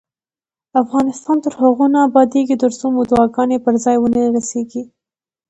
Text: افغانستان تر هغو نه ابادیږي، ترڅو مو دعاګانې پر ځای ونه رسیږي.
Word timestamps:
افغانستان 0.81 1.37
تر 1.45 1.53
هغو 1.61 1.85
نه 1.93 1.99
ابادیږي، 2.07 2.55
ترڅو 2.63 2.85
مو 2.93 3.01
دعاګانې 3.09 3.57
پر 3.65 3.73
ځای 3.83 3.97
ونه 3.99 4.21
رسیږي. 4.35 4.83